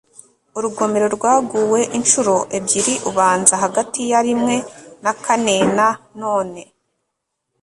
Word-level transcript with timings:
urugomero 0.57 1.07
rwaguwe 1.15 1.79
inshuro 1.97 2.33
ebyiri-ubanza 2.57 3.53
hagati 3.63 3.99
ya 4.11 4.19
rimwe 4.25 4.55
na 5.03 5.13
kanena 5.23 5.87
none 6.21 6.61